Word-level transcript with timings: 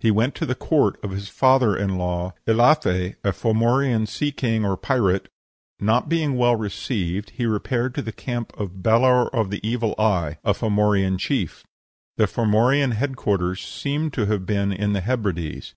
He 0.00 0.10
went 0.10 0.34
to 0.34 0.44
the 0.44 0.54
court 0.54 1.00
of 1.02 1.12
his 1.12 1.30
father 1.30 1.74
in 1.74 1.96
law, 1.96 2.34
Elathe, 2.46 3.14
a 3.24 3.32
Formorian 3.32 4.06
sea 4.06 4.30
king 4.30 4.66
or 4.66 4.76
pirate; 4.76 5.30
not 5.80 6.10
being 6.10 6.36
well 6.36 6.56
received, 6.56 7.30
he 7.30 7.46
repaired 7.46 7.94
to 7.94 8.02
the 8.02 8.12
camp 8.12 8.52
of 8.60 8.82
Balor 8.82 9.34
of 9.34 9.48
the 9.48 9.66
Evil 9.66 9.94
Eye, 9.98 10.36
a 10.44 10.52
Formorian 10.52 11.16
chief. 11.18 11.64
The 12.18 12.26
Formorian 12.26 12.90
head 12.92 13.16
quarters 13.16 13.62
seem 13.62 14.10
to 14.10 14.26
have 14.26 14.44
been 14.44 14.72
in 14.74 14.92
the 14.92 15.00
Hebrides. 15.00 15.72